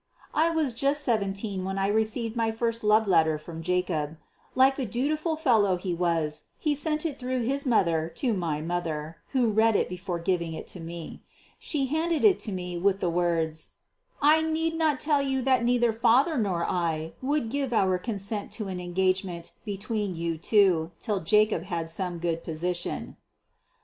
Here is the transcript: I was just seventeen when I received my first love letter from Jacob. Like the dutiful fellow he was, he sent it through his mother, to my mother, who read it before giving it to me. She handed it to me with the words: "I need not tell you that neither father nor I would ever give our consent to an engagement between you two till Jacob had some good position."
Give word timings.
I 0.33 0.49
was 0.49 0.73
just 0.73 1.03
seventeen 1.03 1.63
when 1.63 1.77
I 1.77 1.85
received 1.85 2.35
my 2.35 2.49
first 2.49 2.83
love 2.83 3.07
letter 3.07 3.37
from 3.37 3.61
Jacob. 3.61 4.17
Like 4.55 4.75
the 4.75 4.87
dutiful 4.87 5.35
fellow 5.35 5.77
he 5.77 5.93
was, 5.93 6.45
he 6.57 6.73
sent 6.73 7.05
it 7.05 7.17
through 7.17 7.43
his 7.43 7.67
mother, 7.67 8.09
to 8.15 8.33
my 8.33 8.61
mother, 8.61 9.17
who 9.33 9.51
read 9.51 9.75
it 9.75 9.87
before 9.87 10.17
giving 10.17 10.53
it 10.53 10.65
to 10.69 10.79
me. 10.79 11.21
She 11.59 11.85
handed 11.85 12.23
it 12.25 12.39
to 12.39 12.51
me 12.51 12.79
with 12.79 12.99
the 12.99 13.11
words: 13.11 13.73
"I 14.23 14.41
need 14.41 14.73
not 14.73 14.99
tell 14.99 15.21
you 15.21 15.43
that 15.43 15.63
neither 15.63 15.93
father 15.93 16.35
nor 16.35 16.65
I 16.65 17.13
would 17.21 17.43
ever 17.43 17.49
give 17.51 17.71
our 17.71 17.99
consent 17.99 18.51
to 18.53 18.69
an 18.69 18.79
engagement 18.79 19.51
between 19.65 20.15
you 20.15 20.39
two 20.39 20.93
till 20.99 21.19
Jacob 21.19 21.61
had 21.65 21.91
some 21.91 22.17
good 22.17 22.43
position." 22.43 23.17